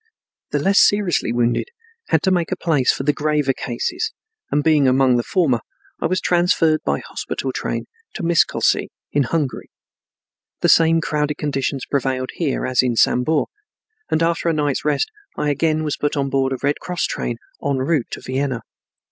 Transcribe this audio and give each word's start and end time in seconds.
The 0.49 0.57
less 0.57 0.79
seriously 0.79 1.31
wounded 1.31 1.67
had 2.07 2.23
to 2.23 2.31
make 2.31 2.49
place 2.59 2.91
for 2.91 3.03
the 3.03 3.13
graver 3.13 3.53
cases, 3.53 4.11
and 4.49 4.63
being 4.63 4.87
among 4.87 5.15
the 5.17 5.21
former, 5.21 5.59
I 6.01 6.07
was 6.07 6.19
transferred 6.19 6.81
by 6.83 7.01
hospital 7.07 7.51
train 7.51 7.85
to 8.15 8.23
Miscolcy 8.23 8.87
in 9.11 9.21
Hungary. 9.25 9.69
The 10.61 10.69
same 10.69 11.01
crowded 11.01 11.37
conditions 11.37 11.85
prevailed 11.85 12.31
here 12.33 12.65
as 12.65 12.81
in 12.81 12.95
Sambor, 12.95 13.45
and 14.09 14.23
after 14.23 14.49
a 14.49 14.53
night's 14.53 14.83
rest 14.83 15.11
I 15.37 15.51
again 15.51 15.83
was 15.83 15.97
put 15.97 16.17
on 16.17 16.31
board 16.31 16.51
a 16.51 16.57
Red 16.63 16.79
Cross 16.79 17.05
train 17.05 17.37
en 17.63 17.77
route 17.77 18.09
to 18.09 18.21
Vienna. 18.21 18.63